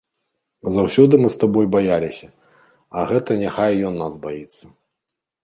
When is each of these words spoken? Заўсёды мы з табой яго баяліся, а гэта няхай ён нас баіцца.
Заўсёды 0.77 1.19
мы 1.23 1.29
з 1.33 1.37
табой 1.43 1.65
яго 1.67 1.73
баяліся, 1.75 2.27
а 2.89 2.99
гэта 3.13 3.31
няхай 3.43 3.73
ён 3.93 4.03
нас 4.05 4.13
баіцца. 4.27 4.65